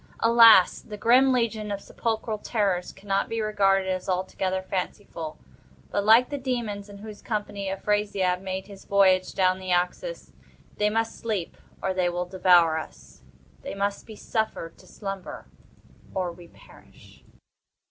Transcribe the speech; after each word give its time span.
Alas! 0.21 0.81
the 0.81 0.97
grim 0.97 1.31
legion 1.31 1.71
of 1.71 1.79
sepulchral 1.79 2.39
terrors 2.39 2.91
cannot 2.91 3.29
be 3.29 3.39
regarded 3.39 3.87
as 3.87 4.09
altogether 4.09 4.63
fanciful—but, 4.63 6.03
like 6.03 6.29
the 6.31 6.39
Demons 6.39 6.89
in 6.89 6.97
whose 6.97 7.21
company 7.21 7.67
Afrasiab 7.69 8.41
made 8.41 8.65
his 8.65 8.83
voyage 8.85 9.35
down 9.35 9.59
the 9.59 9.71
Oxus, 9.71 10.33
they 10.77 10.89
must 10.89 11.19
sleep, 11.19 11.55
or 11.83 11.93
they 11.93 12.09
will 12.09 12.25
devour 12.25 12.79
us—they 12.79 13.75
must 13.75 14.07
be 14.07 14.15
suffered 14.15 14.75
to 14.79 14.87
slumber, 14.87 15.45
or 16.15 16.31
we 16.31 16.47
perish. 16.47 17.23